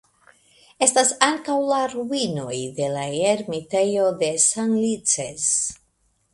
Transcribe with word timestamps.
Estas 0.85 1.11
ankaŭ 1.27 1.57
la 1.73 1.81
ruinoj 1.91 2.55
de 2.81 2.89
la 2.95 3.05
ermitejo 3.35 4.09
de 4.25 4.33
Sanlices. 4.49 5.49